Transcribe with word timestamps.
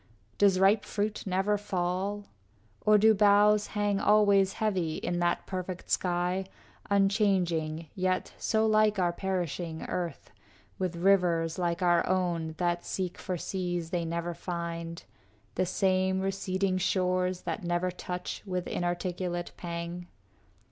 Does 0.39 0.59
ripe 0.59 0.83
fruit 0.83 1.27
never 1.27 1.59
fall? 1.59 2.23
Or 2.87 2.97
do 2.97 3.09
the 3.09 3.13
boughs 3.19 3.67
Hang 3.77 3.99
always 3.99 4.53
heavy 4.53 4.95
in 4.95 5.19
that 5.19 5.45
perfect 5.45 5.91
sky, 5.91 6.47
Unchanging, 6.89 7.85
yet 7.93 8.33
so 8.39 8.65
like 8.65 8.97
our 8.97 9.13
perishing 9.13 9.83
earth, 9.83 10.31
With 10.79 10.95
rivers 10.95 11.59
like 11.59 11.83
our 11.83 12.03
own 12.09 12.55
that 12.57 12.83
seek 12.83 13.19
for 13.19 13.37
seas 13.37 13.91
They 13.91 14.03
never 14.03 14.33
find, 14.33 15.03
the 15.53 15.67
same 15.67 16.19
receding 16.21 16.79
shores 16.79 17.41
That 17.41 17.63
never 17.63 17.91
touch 17.91 18.41
with 18.43 18.65
inarticulate 18.65 19.51
pang? 19.55 20.07